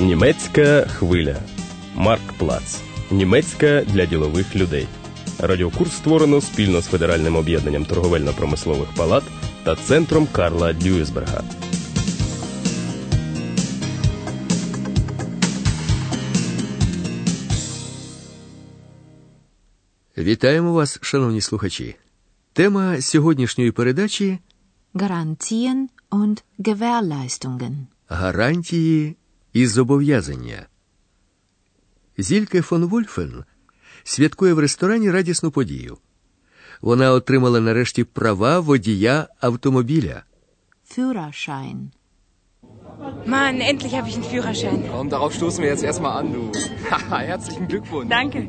Німецька 0.00 0.82
хвиля. 0.82 1.36
Марк 1.94 2.32
Плац. 2.38 2.80
Німецька 3.10 3.82
для 3.82 4.06
ділових 4.06 4.56
людей. 4.56 4.86
Радіокурс 5.38 5.92
створено 5.92 6.40
спільно 6.40 6.80
з 6.80 6.86
Федеральним 6.86 7.36
об'єднанням 7.36 7.84
торговельно-промислових 7.84 8.96
палат 8.96 9.24
та 9.64 9.76
центром 9.76 10.28
Карла 10.32 10.72
Дюйсберга. 10.72 11.44
Вітаємо 20.18 20.72
вас, 20.72 20.98
шановні 21.02 21.40
слухачі. 21.40 21.96
Тема 22.52 23.00
сьогоднішньої 23.00 23.72
передачі 23.72 24.38
Garantien 24.94 25.86
und 26.10 26.42
Gewährleistungen. 26.58 27.72
гарантії 28.08 29.16
і 29.53 29.67
зобов'язання. 29.67 30.67
Зільке 32.17 32.61
фон 32.61 32.85
Вольфен 32.85 33.43
святкує 34.03 34.53
в 34.53 34.59
ресторані 34.59 35.11
радісну 35.11 35.51
подію. 35.51 35.97
Вона 36.81 37.11
отримала 37.11 37.59
нарешті 37.59 38.03
права 38.03 38.59
водія 38.59 39.27
автомобіля. 39.39 40.23
Führerschein. 40.97 41.77
Mann, 43.25 43.55
endlich 43.71 43.93
habe 43.97 44.07
ich 44.09 44.15
einen 44.15 44.29
Führerschein. 44.33 44.79
Komm, 44.91 45.09
darauf 45.09 45.31
stoßen 45.33 45.59
wir 45.63 45.69
jetzt 45.73 45.83
erstmal 45.83 46.13
an, 46.19 46.27
du. 46.33 46.41
Haha, 46.89 47.17
herzlichen 47.31 47.67
Glückwunsch. 47.71 48.09
Danke. 48.19 48.39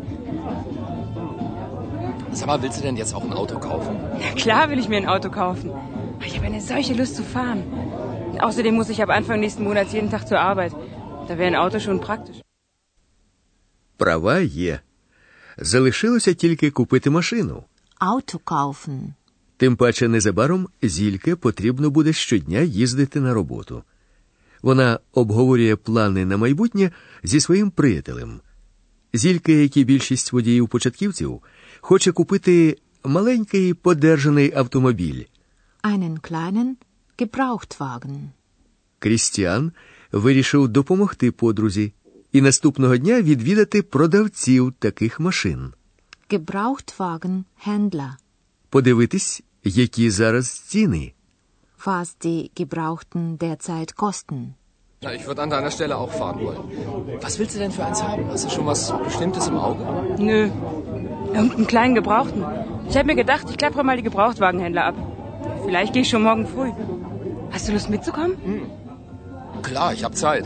Sag 2.39 2.47
mal, 2.51 2.61
willst 2.63 2.79
du 2.79 2.83
denn 2.83 2.97
jetzt 3.03 3.15
auch 3.17 3.25
ein 3.29 3.33
Auto 3.33 3.57
kaufen? 3.71 3.93
Na 4.25 4.31
klar 4.43 4.65
will 4.71 4.79
ich 4.83 4.89
mir 4.91 4.99
ein 5.03 5.11
Auto 5.15 5.31
kaufen. 5.43 5.69
Ich 6.29 6.35
habe 6.37 6.47
eine 6.51 6.61
solche 6.61 6.95
Lust 7.01 7.15
zu 7.17 7.25
fahren. 7.35 7.61
Außerdem 8.47 8.75
muss 8.75 8.91
ich 8.95 9.03
ab 9.03 9.11
Anfang 9.19 9.41
nächsten 9.41 9.65
Monats 9.65 9.93
jeden 9.93 10.11
Tag 10.11 10.23
zur 10.29 10.41
Arbeit. 10.41 10.73
Da 11.28 11.38
wäre 11.38 11.48
ein 11.48 11.56
Auto 11.56 11.80
schon 11.80 12.00
praktisch. 12.00 12.42
Права 13.98 14.40
є. 14.40 14.80
Залишилося 15.58 16.34
тільки 16.34 16.72
купити 16.72 17.10
машину. 17.10 17.64
Auto 18.00 18.40
kaufen. 18.46 19.14
Тим 19.58 19.76
паче 19.76 20.08
незабаром 20.08 20.68
Зільке 20.82 21.36
потрібно 21.36 21.90
буде 21.90 22.14
щодня 22.14 22.60
їздити 22.60 23.20
на 23.22 23.34
роботу. 23.34 23.84
Вона 24.62 25.00
обговорює 25.14 25.76
плани 25.76 26.26
на 26.26 26.38
майбутнє 26.38 26.92
зі 27.24 27.40
своїм 27.40 27.72
приятелем. 27.72 28.42
Зільке, 29.14 29.54
як 29.54 29.78
і 29.78 29.84
більшість 29.84 30.34
водіїв-початківців, 30.34 31.40
хоче 31.82 32.12
купити 32.12 32.78
маленький 33.04 33.74
подержаний 33.74 34.54
автомобіль. 34.56 35.24
Einen 35.84 36.20
kleinen 36.20 36.76
Gebrauchtwagen. 37.20 38.30
Крістіан 39.00 39.72
вирішив 40.13 40.69
допомогти 40.69 41.31
подрузі 41.33 41.93
і 42.33 42.41
наступного 42.41 42.97
дня 42.97 43.23
відвідати 43.23 43.83
продавців 43.83 44.75
таких 44.79 45.21
машин, 45.21 45.73
Gebrauchtwagenhändler. 46.31 48.11
подивитись, 48.71 49.43
які 49.65 50.11
зараз 50.11 50.51
ціни. 50.51 51.13
Was 51.87 52.17
die 52.25 52.51
Gebrauchten 52.61 53.37
derzeit 53.39 53.93
kosten. 53.95 54.39
Na, 55.03 55.13
ich 55.19 55.25
würde 55.29 55.43
an 55.47 55.51
deiner 55.51 55.71
Stelle 55.77 55.95
auch 56.03 56.13
fahren 56.21 56.39
wollen. 56.47 56.63
Was 57.25 57.35
willst 57.39 57.55
du 57.55 57.59
denn 57.63 57.71
für 57.77 57.85
eins 57.89 58.01
haben? 58.09 58.23
Hast 58.33 58.45
du 58.47 58.51
schon 58.55 58.67
was 58.73 58.81
Bestimmtes 59.09 59.45
im 59.51 59.57
Auge? 59.67 59.83
Nö. 60.29 60.41
Irgendeinen 61.39 61.67
kleinen 61.75 61.95
Gebrauchten. 62.01 62.41
Ich 62.89 62.97
habe 62.97 63.07
mir 63.11 63.19
gedacht, 63.25 63.45
ich 63.51 63.59
klappere 63.63 63.85
mal 63.89 63.97
die 64.01 64.09
Gebrauchtwagenhändler 64.11 64.85
ab. 64.91 64.97
Vielleicht 65.67 65.93
gehe 65.93 66.03
ich 66.05 66.09
schon 66.13 66.23
morgen 66.29 66.47
früh. 66.55 66.71
Hast 67.53 67.65
du 67.69 67.73
Lust 67.77 67.89
mitzukommen? 67.95 68.35
Klar, 69.63 69.93
ich 69.97 70.05
habe 70.05 70.15
Zeit. 70.15 70.45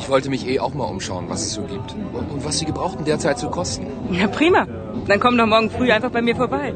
Ich 0.00 0.08
wollte 0.08 0.28
mich 0.30 0.46
eh 0.46 0.60
auch 0.60 0.74
mal 0.74 0.84
umschauen, 0.84 1.24
was 1.28 1.40
es 1.46 1.52
so 1.58 1.62
gibt. 1.62 1.94
Und, 2.18 2.26
und 2.32 2.44
was 2.44 2.58
die 2.58 2.66
Gebrauchten 2.66 3.04
derzeit 3.04 3.38
so 3.38 3.48
kosten. 3.50 3.86
Na 4.10 4.28
prima. 4.28 4.66
Dann 5.08 5.20
komm 5.20 5.36
doch 5.38 5.46
morgen 5.46 5.70
früh 5.70 5.90
einfach 5.90 6.10
bei 6.10 6.22
mir 6.22 6.36
vorbei. 6.36 6.74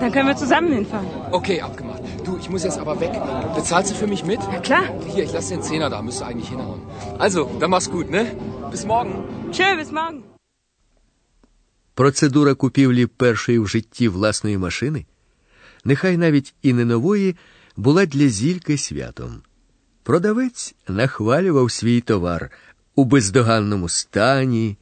Dann 0.00 0.12
können 0.12 0.28
wir 0.28 0.36
zusammen 0.36 0.72
hinfahren. 0.72 1.08
Okay, 1.32 1.60
abgemacht. 1.60 2.02
Du, 2.24 2.36
ich 2.42 2.48
muss 2.50 2.62
jetzt 2.64 2.78
aber 2.78 3.00
weg. 3.00 3.12
Bezahlst 3.54 3.90
du 3.90 3.94
für 3.94 4.06
mich 4.06 4.24
mit? 4.24 4.40
Na 4.52 4.60
klar. 4.68 4.84
Hier, 5.14 5.24
ich 5.24 5.32
lasse 5.32 5.50
den 5.54 5.62
Zehner 5.62 5.90
da, 5.90 6.02
müsste 6.02 6.26
eigentlich 6.26 6.48
hinhauen. 6.48 6.80
Also, 7.18 7.50
dann 7.60 7.70
mach's 7.70 7.90
gut, 7.90 8.10
ne? 8.10 8.22
Bis 8.70 8.84
morgen. 8.86 9.14
Tschö, 9.52 9.76
bis 9.82 9.92
morgen. 9.92 10.22
Процедура 11.94 12.54
купівлі 12.54 13.06
першої 13.06 13.58
в 13.58 13.66
житті 13.68 14.08
власної 14.08 14.58
машини, 14.58 15.06
нехай 15.84 16.16
навіть 16.16 16.54
і 16.62 16.72
не 16.72 16.84
нової, 16.84 17.36
була 17.76 18.06
для 18.06 18.28
зільки 18.28 18.78
святом. 18.78 19.42
Продавець 20.03 20.75
нахвалював 20.87 21.71
свій 21.71 22.01
товар 22.01 22.51
у 22.95 23.03
бездоганному 23.03 23.89
стані, 23.89 24.77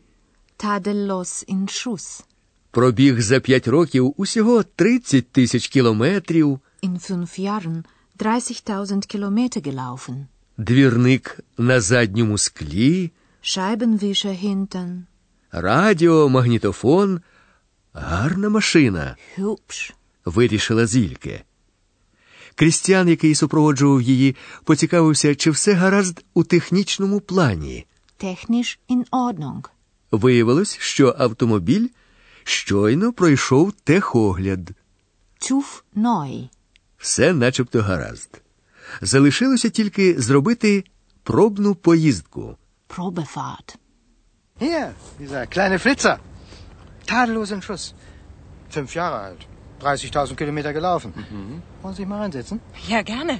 in 1.49 1.63
Schuss. 1.67 2.23
пробіг 2.71 3.21
за 3.21 3.39
п'ять 3.39 3.67
років 3.67 4.13
усього 4.17 4.63
30 4.63 5.27
тисяч 5.31 5.67
кілометрів, 5.67 6.59
In 6.83 7.11
fünf 7.11 7.39
Jahren 7.39 7.83
30.000 8.17 9.15
Kilometer 9.15 9.61
gelaufen. 9.67 10.25
двірник 10.57 11.39
на 11.57 11.81
задньому 11.81 12.37
склі, 12.37 13.11
Scheibenwischer 13.43 14.45
hinten. 14.45 15.01
радіо, 15.51 16.29
магнітофон. 16.29 17.21
Гарна 17.93 18.49
машина. 18.49 19.15
Hübsch. 19.37 19.93
вирішила 20.25 20.85
Зільке. 20.87 21.43
Крістіан, 22.59 23.09
який 23.09 23.35
супроводжував 23.35 24.01
її, 24.01 24.35
поцікавився, 24.63 25.35
чи 25.35 25.51
все 25.51 25.73
гаразд 25.73 26.23
у 26.33 26.43
технічному 26.43 27.19
плані. 27.19 27.85
Technisch 28.23 28.77
in 28.89 29.09
Ordnung. 29.09 29.63
Виявилось, 30.11 30.77
що 30.79 31.15
автомобіль 31.19 31.87
щойно 32.43 33.13
пройшов 33.13 33.71
техогляд. 33.71 34.69
TÜV 35.41 35.83
neu. 35.95 36.49
Все 36.97 37.33
начебто 37.33 37.81
гаразд. 37.81 38.41
Залишилося 39.01 39.69
тільки 39.69 40.21
зробити 40.21 40.83
пробну 41.23 41.75
поїздку. 41.75 42.57
Probefahrt. 42.89 43.75
Hier, 44.61 44.91
dieser 45.19 45.57
kleine 45.57 45.77
Flitzer. 45.85 46.17
Tadellos 47.05 47.51
in 47.51 47.61
Schuss. 47.61 47.93
Fünf 48.75 48.95
Jahre 48.95 49.19
alt. 49.27 49.48
30.000 49.81 50.35
Kilometer 50.35 50.73
gelaufen. 50.73 51.13
Wollen 51.81 51.93
Sie 51.93 52.01
sich 52.01 52.07
mal 52.07 52.19
reinsetzen? 52.19 52.59
Ja, 52.87 53.01
gerne. 53.01 53.39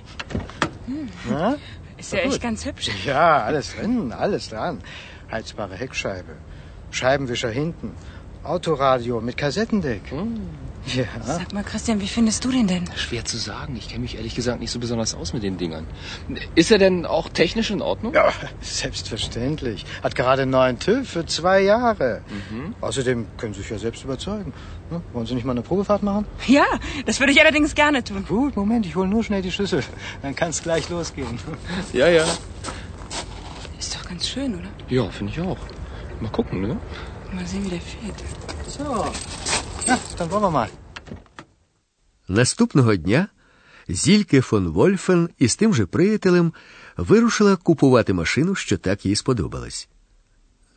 Ja? 1.30 1.56
Ist 1.98 2.14
ja 2.14 2.20
echt 2.20 2.42
ganz 2.42 2.66
hübsch. 2.66 2.90
Ja, 3.06 3.44
alles 3.44 3.76
drin, 3.76 4.14
alles 4.14 4.50
dran. 4.50 4.80
Heizbare 5.32 5.76
Heckscheibe. 5.76 6.34
Scheibenwischer 6.92 7.50
hinten. 7.50 7.92
Autoradio 8.44 9.22
mit 9.22 9.38
Kassettendeck. 9.38 10.02
Ja. 10.86 11.04
Sag 11.22 11.54
mal, 11.54 11.64
Christian, 11.64 12.02
wie 12.02 12.08
findest 12.08 12.44
du 12.46 12.52
den 12.52 12.68
denn? 12.68 12.90
Schwer 12.96 13.24
zu 13.26 13.38
sagen. 13.38 13.76
Ich 13.76 13.90
kenne 13.90 14.00
mich 14.00 14.16
ehrlich 14.16 14.34
gesagt 14.34 14.60
nicht 14.60 14.72
so 14.72 14.80
besonders 14.80 15.14
aus 15.14 15.34
mit 15.34 15.44
den 15.44 15.58
Dingern. 15.58 15.86
Ist 16.56 16.72
er 16.72 16.78
denn 16.78 17.06
auch 17.06 17.30
technisch 17.30 17.70
in 17.70 17.82
Ordnung? 17.82 18.14
Ja, 18.14 18.32
selbstverständlich. 18.62 19.86
Hat 20.02 20.16
gerade 20.16 20.44
einen 20.44 20.52
neuen 20.52 20.80
TÜV 20.80 21.08
für 21.08 21.26
zwei 21.26 21.62
Jahre. 21.62 22.22
Außerdem 22.82 23.28
können 23.38 23.54
Sie 23.54 23.62
sich 23.62 23.70
ja 23.70 23.78
selbst 23.78 24.04
überzeugen. 24.04 24.54
Ne? 24.90 25.02
Wollen 25.14 25.26
Sie 25.26 25.36
nicht 25.36 25.46
mal 25.46 25.52
eine 25.52 25.62
Probefahrt 25.62 26.02
machen? 26.02 26.26
Ja, 26.48 26.66
das 27.06 27.20
würde 27.20 27.34
ich 27.34 27.42
allerdings 27.42 27.76
gerne 27.76 28.04
tun. 28.04 28.26
Gut, 28.28 28.56
Moment, 28.56 28.86
ich 28.86 28.96
hole 28.96 29.08
nur 29.08 29.24
schnell 29.24 29.42
die 29.42 29.52
Schlüssel. 29.52 29.84
Dann 30.22 30.36
kann 30.36 30.50
es 30.50 30.64
gleich 30.64 30.90
losgehen. 30.90 31.40
Ja, 31.94 32.08
ja. 32.08 32.26
Ist 33.78 33.96
doch 33.96 34.08
ganz 34.08 34.28
schön, 34.28 34.56
oder? 34.56 34.70
Ja, 34.88 35.10
finde 35.10 35.34
ich 35.34 35.42
auch. 35.42 35.58
Mal 36.20 36.32
gucken, 36.32 36.62
ne? 36.62 36.78
Mal 37.32 37.46
sehen, 37.46 37.66
wie 37.66 37.70
der 37.70 37.82
fährt. 37.82 38.24
So. 38.68 39.06
Наступного 42.28 42.96
дня 42.96 43.28
Зільке 43.88 44.42
фон 44.42 44.68
Вольфен 44.68 45.30
із 45.40 45.56
тим 45.56 45.74
же 45.74 45.86
приятелем 45.86 46.54
вирушила 46.98 47.56
купувати 47.56 48.14
машину, 48.14 48.56
що 48.56 48.78
так 48.78 49.06
їй 49.06 49.16
сподобалась. 49.16 49.90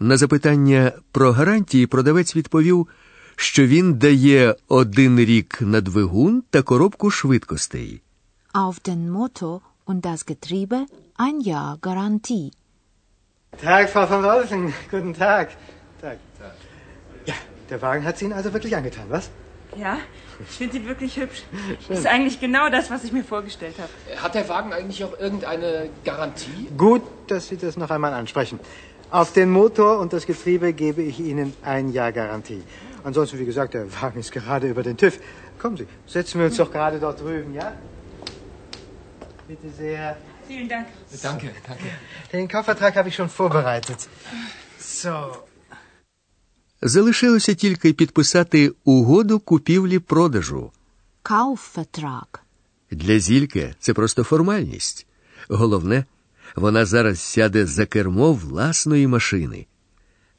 На 0.00 0.16
запитання 0.16 0.92
про 1.12 1.32
гарантії 1.32 1.86
продавець 1.86 2.36
відповів, 2.36 2.88
що 3.36 3.66
він 3.66 3.94
дає 3.94 4.56
один 4.68 5.18
рік 5.18 5.58
на 5.60 5.80
двигун 5.80 6.42
та 6.50 6.62
коробку 6.62 7.10
швидкостей. 7.10 8.02
Auf 8.54 8.80
den 8.88 9.12
Motor 9.12 9.60
und 9.86 10.00
das 10.00 10.26
Getriebe 10.26 10.86
ein 11.18 11.40
Jahr 11.40 11.78
Garantie. 11.80 12.50
Tag, 13.62 13.84
Frau 13.92 14.06
von. 14.06 14.72
Guten 14.90 15.14
Tag. 15.14 15.46
Tag. 16.00 16.16
Ja, 16.40 16.50
der 17.72 17.80
Wagen 17.80 18.04
hat 18.04 18.18
Sie 18.18 18.26
Ihnen 18.26 18.34
also 18.34 18.52
wirklich 18.52 18.76
angetan, 18.76 19.06
was? 19.08 19.30
Ja, 19.76 19.96
ich 20.38 20.56
finde 20.58 20.78
die 20.78 20.86
wirklich 20.86 21.16
hübsch. 21.16 21.42
Ist 21.88 22.06
eigentlich 22.06 22.38
genau 22.38 22.68
das, 22.68 22.90
was 22.90 23.02
ich 23.02 23.12
mir 23.12 23.24
vorgestellt 23.24 23.76
habe. 23.78 24.22
Hat 24.22 24.34
der 24.34 24.46
Wagen 24.50 24.74
eigentlich 24.74 25.02
auch 25.02 25.18
irgendeine 25.18 25.88
Garantie? 26.04 26.68
Gut, 26.76 27.00
dass 27.28 27.48
Sie 27.48 27.56
das 27.56 27.78
noch 27.78 27.90
einmal 27.90 28.12
ansprechen. 28.12 28.60
Auf 29.10 29.32
den 29.32 29.50
Motor 29.50 29.98
und 30.00 30.12
das 30.12 30.26
Getriebe 30.26 30.74
gebe 30.74 31.00
ich 31.00 31.18
Ihnen 31.18 31.54
ein 31.62 31.92
Jahr 31.92 32.12
Garantie. 32.12 32.62
Ansonsten, 33.04 33.38
wie 33.38 33.46
gesagt, 33.46 33.72
der 33.72 33.90
Wagen 34.02 34.20
ist 34.20 34.32
gerade 34.32 34.68
über 34.68 34.82
den 34.82 34.98
TÜV. 34.98 35.18
Kommen 35.58 35.78
Sie, 35.78 35.86
setzen 36.06 36.40
wir 36.40 36.46
uns 36.46 36.58
doch 36.58 36.70
gerade 36.70 37.00
dort 37.00 37.20
drüben, 37.20 37.54
ja? 37.54 37.72
Bitte 39.48 39.70
sehr. 39.70 40.16
Vielen 40.46 40.68
Dank. 40.68 40.88
Danke, 41.22 41.50
danke. 41.66 41.84
Den 42.32 42.48
Kaufvertrag 42.48 42.94
habe 42.96 43.08
ich 43.08 43.14
schon 43.14 43.30
vorbereitet. 43.30 44.08
So. 44.78 45.44
Залишилося 46.82 47.54
тільки 47.54 47.92
підписати 47.92 48.72
угоду 48.84 49.38
купівлі-продажу. 49.38 50.70
Kaufvertrag. 51.22 52.38
Для 52.90 53.18
Зільки 53.18 53.74
це 53.78 53.94
просто 53.94 54.24
формальність. 54.24 55.06
Головне, 55.48 56.04
вона 56.56 56.86
зараз 56.86 57.20
сяде 57.20 57.66
за 57.66 57.86
кермо 57.86 58.32
власної 58.32 59.06
машини. 59.06 59.66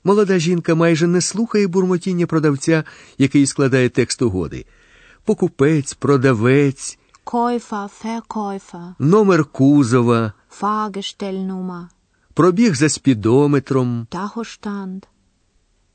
Молода 0.04 0.40
жінка 0.40 0.76
майже 0.76 1.08
не 1.08 1.22
слухає 1.22 1.68
бурмотіння 1.68 2.28
продавця, 2.28 2.84
який 3.18 3.46
складає 3.46 3.90
текст 3.90 4.22
угоди. 4.22 4.66
Покупець, 5.26 5.94
продавець, 5.94 7.00
Käufer, 7.26 7.90
Verkäufer, 8.04 8.96
номер 9.00 9.46
кузова, 9.46 10.34
Fahrgestellnummer, 10.62 11.86
пробіг 12.34 12.76
за 12.76 12.90
спідометром. 12.90 14.08
Tachostand. 14.12 15.04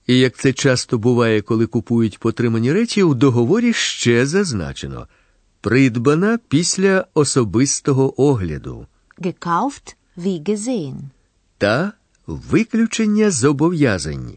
І 0.08 0.18
як 0.18 0.36
це 0.36 0.52
часто 0.52 0.98
буває, 0.98 1.40
коли 1.42 1.66
купують 1.66 2.18
потримані 2.18 2.72
речі, 2.72 3.02
у 3.02 3.14
договорі 3.14 3.72
ще 3.72 4.26
зазначено 4.26 5.06
придбана 5.60 6.38
після 6.48 7.06
особистого 7.14 8.22
огляду 8.22 8.86
Gekauft 9.18 9.96
wie 10.16 10.42
gesehen. 10.48 10.94
та 11.58 11.92
виключення 12.26 13.30
зобов'язань. 13.30 14.36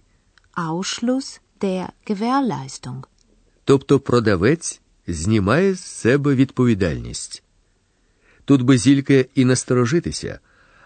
Ausschluss 0.55 1.39
der 1.61 1.87
Gewährleistung. 2.07 3.03
Тобто 3.65 3.99
продавець 3.99 4.81
знімає 5.07 5.73
з 5.75 5.79
себе 5.79 6.35
відповідальність. 6.35 7.43
Тут 8.45 8.61
би 8.61 8.77
зільке 8.77 9.25
і 9.35 9.45
насторожитися, 9.45 10.39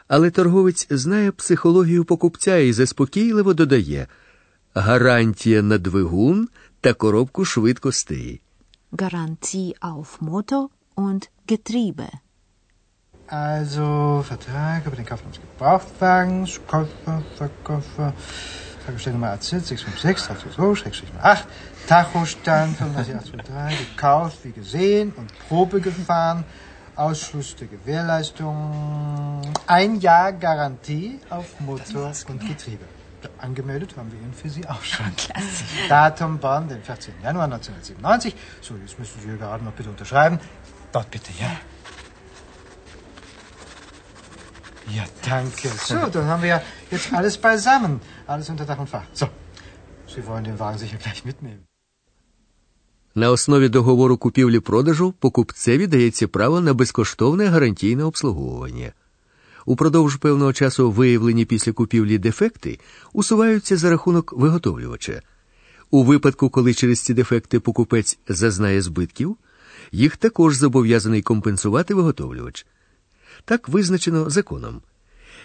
але 0.08 0.32
торговець 0.32 0.88
знає 0.90 1.32
психологію 1.32 2.06
покупця 2.06 2.58
і 2.58 2.74
заспокійливо 2.74 3.54
додає 3.54 4.08
гарантія 4.75 5.63
на 5.63 5.79
двигун 5.79 6.49
та 6.81 6.93
коробку 6.93 7.45
швидкостей. 7.45 8.41
Garantie 8.93 9.75
auf 9.81 10.21
Motor 10.21 10.69
und 10.97 11.29
Getriebe. 11.47 12.09
Also, 13.29 14.25
Vertrag 14.29 14.87
über 14.87 14.97
den 14.97 15.07
Kauf 15.07 15.23
eines 15.25 15.39
Gebrauchtwagens, 15.41 16.61
Käufer, 16.67 17.23
Verkäufer, 17.37 18.13
Tankstellnummer 18.85 19.31
AZ 19.31 19.51
656 19.51 20.27
322 20.27 21.09
8, 21.23 21.47
Tachostand 21.87 22.77
35823, 22.77 23.91
gekauft, 23.91 24.39
wie 24.43 24.51
gesehen 24.51 25.13
und 25.17 25.29
Probe 25.49 25.81
gefahren, 25.81 26.43
Ausschluss 26.97 27.55
der 27.55 27.69
Gewährleistung, 27.69 29.43
ein 29.69 30.01
Jahr 30.01 30.33
Garantie 30.33 31.21
auf 31.31 31.61
Motor 31.61 32.13
und 32.29 32.41
Getriebe. 32.49 32.87
Angemeldet 33.39 33.97
haben 33.97 34.11
wir 34.13 34.21
ihn 34.27 34.33
für 34.33 34.49
Sie 34.49 34.67
auch 34.67 34.83
schon. 34.83 35.13
Datum 35.89 36.39
Bonn, 36.39 36.69
den 36.69 36.83
14. 36.83 37.15
Januar 37.23 37.45
1997. 37.45 38.35
So, 38.63 38.75
jetzt 38.77 38.99
müssen 38.99 39.21
Sie 39.21 39.29
hier 39.29 39.37
gerade 39.37 39.63
noch 39.65 39.73
bitte 39.73 39.91
unterschreiben. 39.91 40.41
Dort 40.93 41.11
bitte, 41.11 41.31
ja. 41.39 41.51
Ja, 44.97 45.05
danke. 45.23 45.69
So, 45.69 45.99
dann 46.15 46.27
haben 46.27 46.43
wir 46.43 46.49
ja 46.49 46.63
jetzt 46.91 47.13
alles 47.13 47.37
beisammen. 47.39 48.01
Alles 48.27 48.49
unter 48.49 48.65
Dach 48.65 48.79
und 48.79 48.89
Fach. 48.89 49.05
So, 49.13 49.29
Sie 50.07 50.27
wollen 50.27 50.45
den 50.45 50.59
Wagen 50.59 50.79
sicher 50.79 50.97
gleich 50.97 51.25
mitnehmen. 51.25 51.65
На 53.15 53.31
основі 53.31 53.69
договору 53.69 54.17
купівлі-продажу 54.17 55.13
покупцеві 55.13 55.87
дається 55.87 56.29
право 56.29 56.61
на 56.61 56.75
безкоштовне 56.75 57.47
гарантійне 57.47 58.05
обслуговування. 58.05 58.93
Упродовж 59.66 60.16
певного 60.16 60.54
часу 60.54 60.92
виявлені 60.92 61.46
після 61.46 61.72
купівлі 61.72 62.18
дефекти 62.18 62.80
усуваються 63.14 63.78
за 63.78 63.90
рахунок 63.90 64.34
виготовлювача. 64.34 65.22
У 65.92 66.04
випадку, 66.04 66.50
коли 66.50 66.74
через 66.74 67.00
ці 67.00 67.14
дефекти 67.14 67.60
покупець 67.60 68.20
зазнає 68.28 68.82
збитків, 68.82 69.38
їх 69.92 70.18
також 70.18 70.56
зобов'язаний 70.56 71.22
компенсувати 71.22 71.94
виготовлювач. 71.94 72.66
Так 73.46 73.70
визначено 73.70 74.30
законом. 74.30 74.82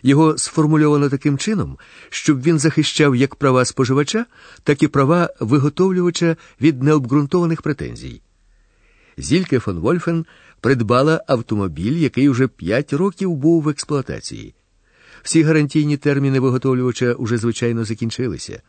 Його 0.03 0.39
сформульовано 0.39 1.09
таким 1.09 1.39
чином, 1.39 1.79
щоб 2.11 2.43
він 2.43 2.59
захищав 2.59 3.17
як 3.17 3.35
права 3.35 3.65
споживача, 3.65 4.27
так 4.63 4.83
і 4.83 4.89
права 4.89 5.31
виготовлювача 5.41 6.37
від 6.61 6.83
необґрунтованих 6.83 7.63
претензій. 7.63 8.23
Зільке 9.17 9.59
фон 9.59 9.79
Вольфен 9.79 10.27
придбала 10.61 11.25
автомобіль, 11.27 11.97
який 11.97 12.29
уже 12.29 12.49
5 12.49 12.93
років 12.93 13.37
був 13.37 13.63
в 13.63 13.69
експлуатації. 13.69 14.55
Всі 15.23 15.43
гарантійні 15.43 15.97
терміни 15.97 16.41
виготовлювача 16.41 17.13
уже 17.13 17.39
звичайно 17.39 17.85
закінчилися. 17.85 18.63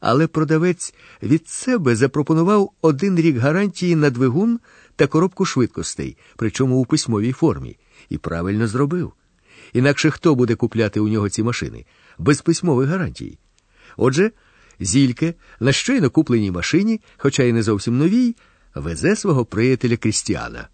Але 0.00 0.26
продавець 0.26 0.94
від 1.22 1.48
себе 1.48 1.96
запропонував 1.96 2.70
один 2.80 3.16
рік 3.16 3.36
гарантії 3.36 3.96
на 3.96 4.10
двигун 4.10 4.60
та 4.96 5.06
коробку 5.06 5.44
швидкостей, 5.44 6.16
причому 6.36 6.76
у 6.76 6.86
письмовій 6.86 7.32
формі, 7.32 7.78
і 8.08 8.18
правильно 8.18 8.66
зробив. 8.66 9.12
Інакше 9.72 10.10
хто 10.10 10.34
буде 10.34 10.54
купляти 10.54 11.00
у 11.00 11.08
нього 11.08 11.28
ці 11.28 11.42
машини 11.42 11.84
без 12.18 12.40
письмових 12.42 12.88
гарантій? 12.88 13.38
Отже, 13.96 14.30
Зільке 14.80 15.34
на 15.60 15.72
щойно 15.72 16.10
купленій 16.10 16.50
машині, 16.50 17.00
хоча 17.16 17.42
й 17.42 17.52
не 17.52 17.62
зовсім 17.62 17.98
новій, 17.98 18.36
везе 18.75 19.15
свого 19.15 19.45
приятеля 19.45 19.97
Крістіана. 19.97 20.67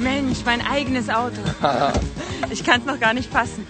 Mensch, 0.00 0.40
mein 0.50 0.62
eigenes 0.74 1.06
Auto. 1.20 1.40
Ich 2.54 2.64
kann 2.66 2.80
es 2.80 2.86
noch 2.90 3.00
gar 3.06 3.14
nicht 3.18 3.30
fassen. 3.38 3.62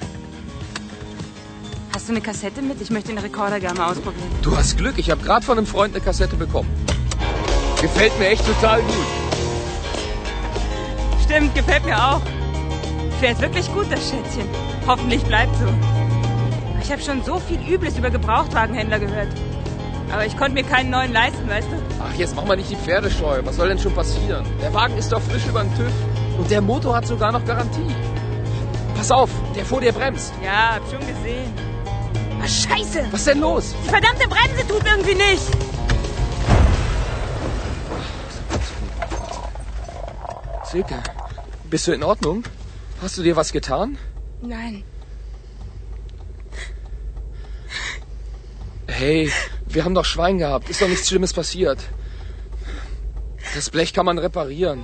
Hast 1.93 2.06
du 2.06 2.12
eine 2.12 2.20
Kassette 2.20 2.62
mit? 2.62 2.81
Ich 2.81 2.91
möchte 2.94 3.08
den 3.12 3.19
Rekorder 3.19 3.58
gerne 3.58 3.81
mal 3.81 3.88
ausprobieren. 3.91 4.31
Du 4.43 4.56
hast 4.56 4.79
Glück, 4.81 4.97
ich 5.02 5.11
habe 5.11 5.23
gerade 5.26 5.44
von 5.44 5.58
einem 5.58 5.67
Freund 5.67 5.93
eine 5.94 6.05
Kassette 6.05 6.37
bekommen. 6.37 6.70
Gefällt 7.82 8.14
mir 8.20 8.29
echt 8.29 8.47
total 8.47 8.81
gut. 8.82 9.08
Stimmt, 11.25 11.52
gefällt 11.55 11.85
mir 11.85 11.99
auch. 12.08 12.23
Fährt 13.20 13.41
wirklich 13.41 13.67
gut, 13.75 13.88
das 13.91 14.02
Schätzchen. 14.08 14.49
Hoffentlich 14.87 15.23
bleibt 15.25 15.55
so. 15.56 15.69
Ich 16.82 16.91
habe 16.93 17.02
schon 17.02 17.25
so 17.25 17.38
viel 17.41 17.61
Übles 17.75 17.99
über 17.99 18.11
Gebrauchtwagenhändler 18.11 19.00
gehört. 19.00 19.32
Aber 20.12 20.25
ich 20.25 20.38
konnte 20.38 20.54
mir 20.54 20.63
keinen 20.63 20.90
neuen 20.90 21.12
leisten, 21.12 21.48
weißt 21.48 21.68
du? 21.68 21.75
Ach, 22.00 22.13
jetzt 22.16 22.36
mach 22.36 22.46
mal 22.46 22.56
nicht 22.56 22.69
die 22.69 22.75
Pferdescheu. 22.75 23.41
Was 23.44 23.56
soll 23.58 23.70
denn 23.70 23.79
schon 23.79 23.94
passieren? 23.94 24.46
Der 24.62 24.74
Wagen 24.74 24.98
ist 24.98 25.12
doch 25.12 25.22
frisch 25.22 25.46
über 25.48 25.63
den 25.63 25.75
TÜV. 25.75 25.91
Und 26.38 26.51
der 26.51 26.62
Motor 26.62 26.96
hat 26.96 27.08
sogar 27.08 27.32
noch 27.32 27.44
Garantie. 27.46 27.96
Pass 28.96 29.12
auf, 29.12 29.29
der 29.56 29.65
vor 29.65 29.82
dir 29.82 29.91
bremst. 29.91 30.34
Ja, 30.44 30.75
hab 30.75 30.89
schon 30.89 31.00
gesehen. 31.00 31.53
Ah, 32.41 32.48
scheiße! 32.48 33.08
Was 33.12 33.22
ist 33.22 33.27
denn 33.27 33.39
los? 33.39 33.75
Die 33.84 33.89
verdammte 33.89 34.27
Bremse 34.27 34.68
tut 34.68 34.84
irgendwie 34.86 35.15
nicht! 35.15 35.41
Silke, 40.63 41.01
bist 41.70 41.88
du 41.88 41.94
in 41.94 42.03
Ordnung? 42.03 42.44
Hast 43.01 43.18
du 43.18 43.24
dir 43.24 43.36
was 43.36 43.51
getan? 43.51 43.98
Nein. 44.41 44.84
Hey, 48.88 49.32
wir 49.75 49.84
haben 49.86 49.96
doch 50.00 50.10
Schwein 50.13 50.38
gehabt. 50.38 50.70
Ist 50.70 50.82
doch 50.82 50.88
nichts 50.88 51.08
Schlimmes 51.10 51.34
passiert. 51.34 51.79
Das 53.55 53.70
Blech 53.70 53.91
kann 53.96 54.05
man 54.05 54.17
reparieren. 54.17 54.79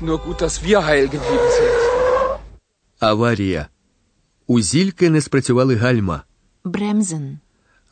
Nur 0.00 0.18
gut, 0.26 0.38
dass 0.40 0.54
wir 0.66 0.78
heil 0.86 1.08
geblieben 1.08 1.48
sind. 1.58 1.80
Аварія. 2.98 3.68
У 4.46 4.60
Зільки 4.60 5.10
не 5.10 5.20
спрацювали 5.20 5.74
гальма. 5.74 6.24
Bremsen. 6.64 7.38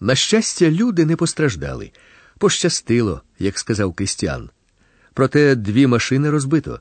На 0.00 0.14
щастя, 0.14 0.70
люди 0.70 1.04
не 1.04 1.16
постраждали. 1.16 1.92
Пощастило, 2.38 3.22
як 3.38 3.58
сказав 3.58 3.94
Кистян. 3.94 4.50
Проте 5.14 5.54
дві 5.54 5.86
машини 5.86 6.30
розбито. 6.30 6.80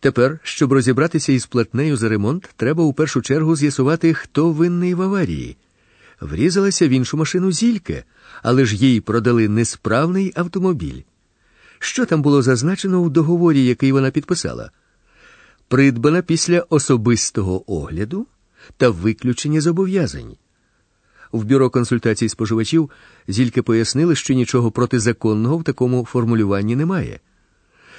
Тепер, 0.00 0.38
щоб 0.42 0.72
розібратися 0.72 1.32
із 1.32 1.46
платнею 1.46 1.96
за 1.96 2.08
ремонт, 2.08 2.50
треба 2.56 2.84
у 2.84 2.92
першу 2.92 3.22
чергу 3.22 3.56
з'ясувати, 3.56 4.14
хто 4.14 4.50
винний 4.50 4.94
в 4.94 5.02
аварії. 5.02 5.56
Врізалася 6.20 6.88
в 6.88 6.90
іншу 6.90 7.16
машину 7.16 7.52
зільке, 7.52 8.04
але 8.42 8.64
ж 8.64 8.76
їй 8.76 9.00
продали 9.00 9.48
несправний 9.48 10.32
автомобіль. 10.36 11.02
Що 11.78 12.06
там 12.06 12.22
було 12.22 12.42
зазначено 12.42 13.02
в 13.02 13.10
договорі, 13.10 13.64
який 13.64 13.92
вона 13.92 14.10
підписала? 14.10 14.70
Придбана 15.68 16.22
після 16.22 16.60
особистого 16.60 17.72
огляду 17.72 18.26
та 18.76 18.88
виключення 18.88 19.60
зобов'язань. 19.60 20.36
В 21.32 21.44
бюро 21.44 21.70
консультацій 21.70 22.28
споживачів 22.28 22.90
зільки 23.28 23.62
пояснили, 23.62 24.14
що 24.14 24.34
нічого 24.34 24.70
протизаконного 24.70 25.58
в 25.58 25.64
такому 25.64 26.04
формулюванні 26.04 26.76
немає. 26.76 27.20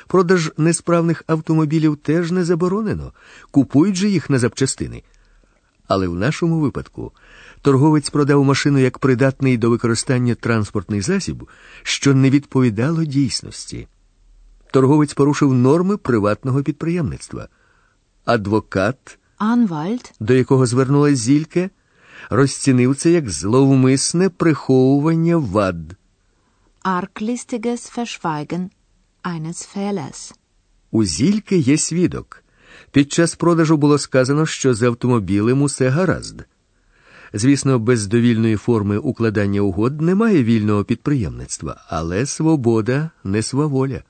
Продаж 0.07 0.51
несправних 0.57 1.24
автомобілів 1.27 1.97
теж 1.97 2.31
не 2.31 2.43
заборонено, 2.43 3.13
купують 3.51 3.95
же 3.95 4.09
їх 4.09 4.29
на 4.29 4.39
запчастини. 4.39 5.03
Але 5.88 6.08
в 6.08 6.15
нашому 6.15 6.60
випадку 6.60 7.12
торговець 7.62 8.10
продав 8.10 8.44
машину 8.44 8.79
як 8.79 9.00
придатний 9.00 9.58
до 9.58 9.70
використання 9.70 10.36
транспортний 10.36 11.01
засіб, 11.01 11.50
що 11.84 12.13
не 12.13 12.29
відповідало 12.29 13.03
дійсності. 13.03 13.88
Торговець 14.72 15.13
порушив 15.13 15.53
норми 15.53 15.98
приватного 15.98 16.63
підприємництва. 16.63 17.48
адвокат, 18.25 19.20
Anwalt, 19.39 20.13
до 20.20 20.34
якого 20.34 20.65
звернулась 20.65 21.20
Зільке, 21.20 21.70
розцінив 22.29 22.96
це 22.96 23.12
як 23.12 23.29
зловмисне 23.29 24.29
приховування 24.29 25.38
вад. 25.38 25.96
arglistiges 26.84 27.91
Verschweigen 27.98 28.70
eines 29.24 29.67
Fehlers. 29.75 30.34
У 30.91 31.03
Зільки 31.03 31.58
є 31.58 31.77
свідок. 31.77 32.44
Під 32.91 33.12
час 33.12 33.36
продажу 33.36 33.77
було 33.77 33.98
сказано, 33.98 34.46
що 34.46 34.74
з 34.74 34.84
автомобілем 34.84 35.62
усе 35.62 35.89
гаразд. 35.89 36.41
Звісно, 37.34 37.79
без 37.79 38.07
довільної 38.07 38.55
форми 38.55 38.98
укладання 38.98 39.62
угод 39.62 40.01
немає 40.01 40.43
вільного 40.43 40.84
підприємництва, 40.84 41.86
але 41.89 42.25
свобода 42.25 43.10
не 43.24 43.41
сваволя. 43.41 44.03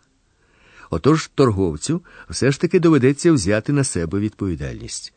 Отож 0.90 1.28
торговцю 1.36 2.02
все 2.30 2.52
ж 2.52 2.62
таки 2.62 2.80
доведеться 2.80 3.32
взяти 3.32 3.74
на 3.74 3.84
себе 3.84 4.20
відповідальність. 4.20 5.14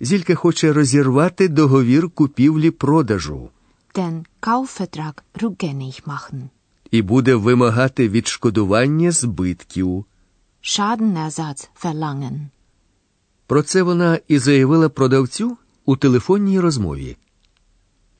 Зілька 0.00 0.34
хоче 0.34 0.72
розірвати 0.72 1.48
договір 1.48 2.10
купівлі-продажу 2.10 3.50
Den 3.94 4.24
Kaufvertrag 4.40 5.14
rückgängig 5.34 6.06
machen. 6.06 6.48
і 6.90 7.02
буде 7.02 7.34
вимагати 7.34 8.08
відшкодування 8.08 9.12
збитків. 9.12 10.04
Schadenersatz 10.62 11.68
verlangen. 11.82 12.38
Про 13.47 13.63
це 13.63 13.81
вона 13.81 14.19
і 14.27 14.39
заявила 14.39 14.89
продавцю 14.89 15.57
у 15.85 15.95
телефонній 15.97 16.59
розмові. 16.59 17.17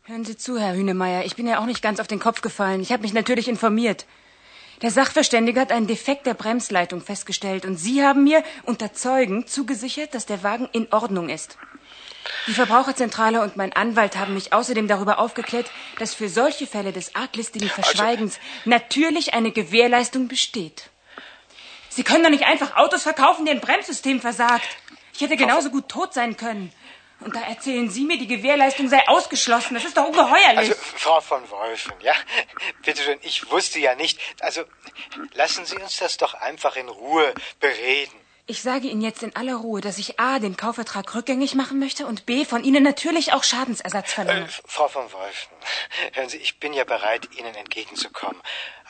Hören 0.09 0.25
Sie 0.25 0.37
zu, 0.45 0.59
Herr 0.59 0.75
Hünemeyer. 0.75 1.21
Ich 1.25 1.35
bin 1.37 1.47
ja 1.47 1.55
auch 1.59 1.69
nicht 1.71 1.83
ganz 1.87 1.97
auf 2.01 2.09
den 2.13 2.19
Kopf 2.19 2.39
gefallen. 2.41 2.81
Ich 2.81 2.91
habe 2.91 3.03
mich 3.03 3.13
natürlich 3.13 3.47
informiert. 3.47 3.99
Der 4.81 4.91
Sachverständige 4.91 5.61
hat 5.61 5.71
einen 5.71 5.87
Defekt 5.87 6.25
der 6.25 6.33
Bremsleitung 6.33 6.99
festgestellt 7.11 7.63
und 7.65 7.77
Sie 7.85 8.03
haben 8.03 8.23
mir 8.25 8.43
unter 8.71 8.87
Zeugen 8.93 9.47
zugesichert, 9.47 10.13
dass 10.13 10.25
der 10.25 10.43
Wagen 10.43 10.67
in 10.77 10.85
Ordnung 10.91 11.29
ist. 11.29 11.57
Die 12.47 12.53
Verbraucherzentrale 12.53 13.41
und 13.41 13.55
mein 13.55 13.73
Anwalt 13.73 14.17
haben 14.17 14.33
mich 14.33 14.51
außerdem 14.57 14.87
darüber 14.87 15.19
aufgeklärt, 15.19 15.71
dass 15.99 16.13
für 16.13 16.29
solche 16.29 16.67
Fälle 16.67 16.91
des 16.91 17.15
arglistigen 17.15 17.69
Verschweigens 17.69 18.39
natürlich 18.65 19.33
eine 19.33 19.51
Gewährleistung 19.51 20.27
besteht. 20.27 20.89
Sie 21.89 22.03
können 22.03 22.23
doch 22.23 22.29
nicht 22.29 22.45
einfach 22.45 22.75
Autos 22.75 23.03
verkaufen, 23.03 23.45
deren 23.45 23.61
Bremssystem 23.61 24.19
versagt. 24.19 24.67
Ich 25.18 25.22
hätte 25.22 25.36
genauso 25.36 25.70
gut 25.70 25.88
tot 25.88 26.14
sein 26.14 26.36
können. 26.36 26.72
Und 27.18 27.34
da 27.34 27.40
erzählen 27.40 27.90
Sie 27.90 28.04
mir, 28.04 28.18
die 28.18 28.28
Gewährleistung 28.28 28.88
sei 28.88 29.02
ausgeschlossen. 29.08 29.74
Das 29.74 29.84
ist 29.84 29.96
doch 29.96 30.06
ungeheuerlich. 30.06 30.70
Also, 30.70 30.74
Frau 30.76 31.20
von 31.20 31.50
Wolfen, 31.50 31.92
ja, 32.00 32.14
bitte 32.84 33.02
schön, 33.02 33.18
ich 33.22 33.50
wusste 33.50 33.80
ja 33.80 33.96
nicht. 33.96 34.20
Also, 34.38 34.62
lassen 35.34 35.66
Sie 35.66 35.76
uns 35.78 35.96
das 35.96 36.18
doch 36.18 36.34
einfach 36.34 36.76
in 36.76 36.88
Ruhe 36.88 37.34
bereden. 37.58 38.14
Ich 38.47 38.61
sage 38.61 38.87
Ihnen 38.89 39.01
jetzt 39.01 39.23
in 39.23 39.33
aller 39.37 39.55
Ruhe, 39.55 39.79
dass 39.79 39.97
ich 40.03 40.19
A, 40.19 40.37
den 40.45 40.57
Kaufvertrag 40.57 41.15
rückgängig 41.15 41.55
machen 41.55 41.79
möchte 41.79 42.05
und 42.05 42.25
B, 42.25 42.43
von 42.43 42.61
Ihnen 42.69 42.83
natürlich 42.83 43.31
auch 43.31 43.43
Schadensersatz 43.51 44.09
Äh, 44.11 44.15
verlange. 44.15 44.47
Frau 44.75 44.89
von 44.89 45.05
Wolfen, 45.13 45.55
hören 46.15 46.27
Sie, 46.27 46.41
ich 46.47 46.59
bin 46.59 46.73
ja 46.73 46.83
bereit, 46.83 47.23
Ihnen 47.39 47.55
entgegenzukommen. 47.55 48.41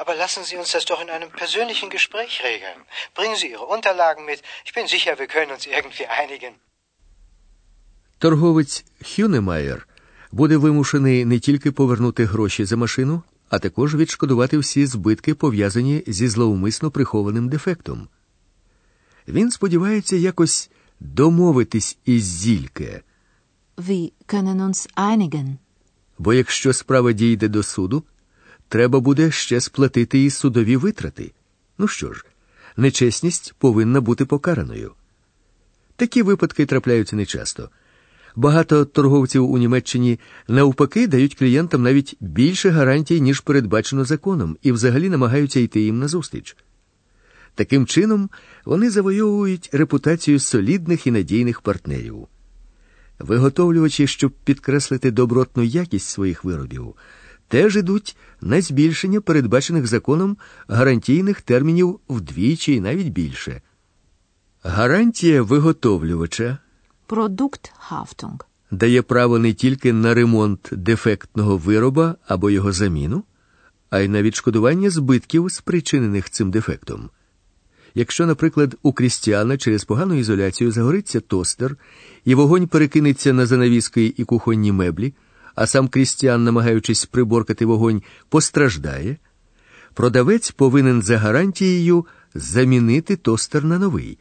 Aber 0.02 0.16
lassen 0.16 0.44
Sie 0.44 0.58
uns 0.58 0.72
das 0.72 0.86
doch 0.86 1.02
in 1.06 1.12
einem 1.12 1.30
persönlichen 1.30 1.90
Gespräch 1.92 2.34
regeln. 2.44 2.80
Bringen 3.14 3.36
Sie 3.36 3.50
Ihre 3.52 3.68
Unterlagen 3.76 4.26
mit. 4.26 4.42
Ich 4.66 4.74
bin 4.74 4.88
sicher, 4.88 5.20
wir 5.20 5.28
können 5.28 5.52
uns 5.52 5.68
irgendwie 5.68 6.08
einigen. 6.08 6.54
Торговець 8.20 8.86
Хюнемайер 9.16 9.88
буде 10.32 10.58
вимушений 10.58 11.26
не 11.26 11.40
тільки 11.40 11.72
повернути 11.72 12.26
гроші 12.26 12.66
за 12.66 12.78
машину, 12.78 13.24
а 13.50 13.60
також 13.60 13.96
відшкодувати 13.96 14.58
всі 14.58 14.86
збитки, 14.86 15.36
пов'язані 15.36 16.04
зі 16.08 16.28
зловмисно 16.28 16.92
прихованим 16.92 17.50
дефектом. 17.50 18.08
Він 19.29 19.51
сподівається 19.51 20.17
якось 20.17 20.71
домовитись 21.01 21.99
із 22.05 22.25
Зільке, 22.25 23.03
Wir 23.77 24.11
können 24.27 24.61
uns 24.61 24.89
einigen. 24.97 25.57
бо 26.19 26.35
якщо 26.35 26.73
справа 26.73 27.13
дійде 27.13 27.49
до 27.49 27.63
суду, 27.63 28.05
треба 28.69 29.01
буде 29.01 29.31
ще 29.31 29.61
сплатити 29.61 30.25
і 30.25 30.31
судові 30.31 30.77
витрати. 30.77 31.33
Ну 31.79 31.89
що 31.89 32.13
ж, 32.13 32.25
нечесність 32.77 33.55
повинна 33.59 34.01
бути 34.01 34.25
покараною. 34.25 34.93
Такі 35.97 36.23
випадки 36.23 36.67
трапляються 36.67 37.17
нечасто. 37.17 37.71
Багато 38.37 38.85
торговців 38.85 39.51
у 39.51 39.59
Німеччині 39.59 40.21
навпаки 40.49 41.07
дають 41.07 41.35
клієнтам 41.35 41.83
навіть 41.83 42.17
більше 42.21 42.71
гарантій, 42.71 43.21
ніж 43.21 43.41
передбачено 43.41 44.05
законом, 44.05 44.57
і 44.63 44.73
взагалі 44.73 45.09
намагаються 45.09 45.61
йти 45.61 45.81
їм 45.81 45.99
назустріч. 45.99 46.57
Таким 47.59 47.87
чином, 47.87 48.31
вони 48.65 48.91
завойовують 48.91 49.71
репутацію 49.73 50.41
солідних 50.41 51.07
і 51.07 51.11
надійних 51.11 51.61
партнерів. 51.61 52.29
Виготовлювачі, 53.19 54.07
щоб 54.07 54.33
підкреслити 54.45 55.11
добротну 55.11 55.63
якість 55.63 56.09
своїх 56.09 56.45
виробів, 56.45 56.95
теж 57.49 57.77
ідуть 57.77 58.17
на 58.41 58.61
збільшення 58.61 59.21
передбачених 59.21 59.87
законом 59.87 60.37
гарантійних 60.69 61.41
термінів 61.41 62.01
вдвічі 62.09 62.75
і 62.75 62.81
навіть 62.81 63.09
більше. 63.09 63.63
Гарантія 64.63 65.43
виготовлювача 65.43 66.59
Produkthaftung. 67.09 68.39
дає 68.71 69.03
право 69.03 69.39
не 69.39 69.53
тільки 69.53 69.93
на 69.93 70.15
ремонт 70.15 70.69
дефектного 70.73 71.57
вироба 71.57 72.17
або 72.27 72.51
його 72.51 72.73
заміну, 72.73 73.25
а 73.91 73.99
й 73.99 74.09
на 74.09 74.23
відшкодування 74.23 74.91
збитків, 74.91 75.53
спричинених 75.53 76.31
цим 76.31 76.51
дефектом. 76.51 77.11
Якщо, 77.95 78.27
наприклад, 78.27 78.77
у 78.83 78.93
Крістіана 78.93 79.57
через 79.57 79.85
погану 79.85 80.15
ізоляцію 80.15 80.73
загориться 80.73 81.21
тостер, 81.21 81.77
і 82.25 82.35
вогонь 82.35 82.67
перекинеться 82.67 83.33
на 83.33 83.47
занавіски 83.47 84.15
і 84.17 84.25
кухонні 84.25 84.73
меблі, 84.73 85.15
а 85.55 85.67
сам 85.67 85.89
Крістіан, 85.89 86.45
намагаючись 86.45 87.07
приборкати 87.07 87.67
вогонь, 87.67 88.03
постраждає, 88.29 89.17
продавець 89.95 90.51
повинен 90.51 91.03
за 91.03 91.19
гарантією 91.19 92.07
замінити 92.35 93.17
тостер 93.17 93.65
на 93.65 93.79
новий, 93.79 94.19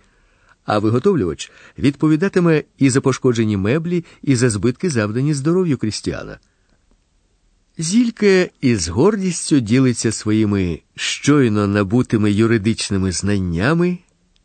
а 0.66 0.80
виготовлювач 0.80 1.52
відповідатиме 1.78 2.64
і 2.78 2.90
за 2.90 3.02
пошкоджені 3.02 3.58
меблі, 3.58 4.06
і 4.22 4.36
за 4.36 4.50
збитки, 4.50 4.90
завдані 4.90 5.34
здоров'ю 5.34 5.78
Крістіана. 5.78 6.40
Зільке 7.80 8.50
із 8.62 8.88
гордістю 8.88 9.60
ділиться 9.60 10.12
своїми 10.12 10.82
щойно 10.96 11.68
набутими 11.68 12.32
юридичними 12.32 13.12
знаннями 13.12 13.98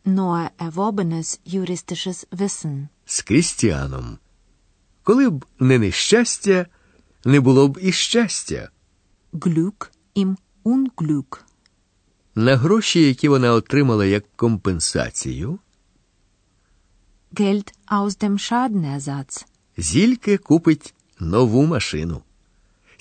Neu 0.05 0.49
erworbenes 0.59 1.39
juristisches 1.53 2.27
Wissen. 2.31 2.87
з 3.05 3.21
Крістіаном. 3.21 4.17
Коли 5.03 5.29
б 5.29 5.45
не 5.59 5.79
нещастя, 5.79 6.65
не 7.25 7.39
було 7.39 7.67
б 7.67 7.79
і 7.81 7.91
щастя. 7.91 8.69
Glück 9.33 9.89
im 10.15 10.35
Unglück. 10.65 11.39
На 12.35 12.55
гроші, 12.57 13.01
які 13.07 13.27
вона 13.29 13.53
отримала 13.53 14.05
як 14.05 14.23
компенсацію, 14.35 15.59
Geld 17.33 17.73
aus 17.87 18.23
dem 18.23 18.31
Schadenersatz. 18.31 19.45
Зільке 19.77 20.37
купить 20.37 20.93
нову 21.19 21.65
машину 21.65 22.21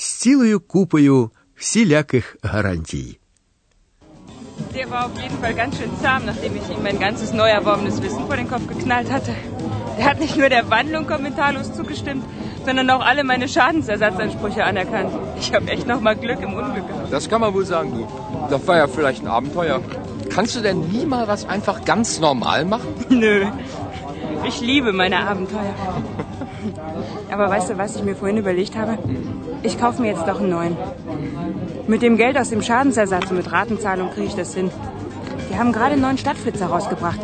з 0.01 0.05
цілою 0.05 0.59
купою 0.59 1.31
всіляких 1.55 2.37
гарантій. 2.43 3.19
Der 4.73 4.87
war 4.89 5.05
auf 5.07 5.17
jeden 5.23 5.37
Fall 5.41 5.53
ganz 5.53 5.71
schön 5.77 5.91
zahm, 6.03 6.21
nachdem 6.25 6.55
ich 6.59 6.67
ihm 6.73 6.81
mein 6.87 6.99
ganzes 7.05 7.29
neu 7.41 7.49
erworbenes 7.59 8.01
Wissen 8.03 8.23
vor 8.27 8.37
den 8.41 8.49
Kopf 8.53 8.65
geknallt 8.73 9.09
hatte. 9.15 9.33
Er 9.99 10.05
hat 10.09 10.19
nicht 10.19 10.35
nur 10.41 10.49
der 10.49 10.69
Wandlung 10.69 11.03
kommentarlos 11.13 11.67
zugestimmt, 11.77 12.23
sondern 12.65 12.87
auch 12.89 13.03
alle 13.09 13.23
meine 13.23 13.47
Schadensersatzansprüche 13.47 14.63
anerkannt. 14.71 15.11
Ich 15.39 15.53
habe 15.55 15.67
echt 15.75 15.87
noch 15.87 16.01
mal 16.01 16.15
Glück 16.15 16.41
im 16.41 16.53
Unglück 16.53 16.87
gehabt. 16.87 17.11
Das 17.11 17.29
kann 17.29 17.41
man 17.41 17.53
wohl 17.53 17.65
sagen, 17.65 17.89
du. 17.95 18.07
Das 18.51 18.67
war 18.67 18.77
ja 18.77 18.87
vielleicht 18.87 19.21
ein 19.23 19.27
Abenteuer. 19.27 19.81
Kannst 20.35 20.55
du 20.55 20.59
denn 20.67 20.79
nie 20.93 21.05
mal 21.05 21.27
was 21.27 21.45
einfach 21.45 21.77
ganz 21.85 22.19
normal 22.19 22.65
machen? 22.65 22.89
Nö. 23.09 23.45
Ich 24.49 24.61
liebe 24.61 24.91
meine 24.93 25.19
Abenteuer. 25.31 25.75
Aber 27.31 27.49
weißt 27.49 27.69
du, 27.69 27.77
was 27.77 27.95
ich 27.95 28.03
mir 28.03 28.15
vorhin 28.15 28.37
überlegt 28.37 28.75
habe? 28.75 28.97
Ich 29.63 29.79
kaufe 29.79 30.01
mir 30.01 30.11
jetzt 30.11 30.27
doch 30.27 30.39
einen 30.39 30.49
neuen. 30.49 30.77
Mit 31.87 32.01
dem 32.01 32.17
Geld 32.17 32.37
aus 32.37 32.49
dem 32.49 32.61
Schadensersatz 32.61 33.29
und 33.31 33.37
mit 33.37 33.51
Ratenzahlung 33.51 34.11
kriege 34.11 34.27
ich 34.27 34.35
das 34.35 34.53
hin. 34.53 34.69
Die 35.49 35.57
haben 35.57 35.71
gerade 35.71 35.93
einen 35.93 36.01
neuen 36.01 36.17
Stadtflitzer 36.17 36.67
rausgebracht. 36.67 37.19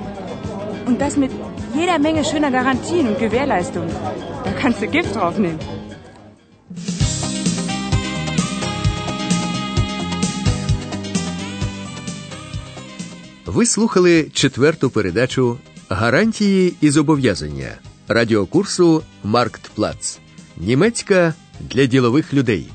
Und 0.85 0.99
das 1.01 1.17
mit 1.17 1.31
jeder 1.73 1.99
Menge 1.99 2.23
schöner 2.23 2.51
Garantien 2.51 3.07
und 3.07 3.19
Gewährleistungen. 3.19 3.89
Da 4.43 4.51
kannst 4.51 4.81
du 4.81 4.87
Gift 4.87 5.15
draufnehmen. 5.15 5.59
Ви 13.45 13.65
слухали 13.65 14.29
четверту 14.33 14.89
передачу 14.89 15.57
Гарантії 15.89 16.73
і 16.81 16.89
зобов'язання 16.89 17.71
Радіокурсу 18.08 19.02
Марктплац. 19.24 20.18
Німецька 20.56 21.34
для 21.60 21.86
ділових 21.86 22.34
людей. 22.34 22.68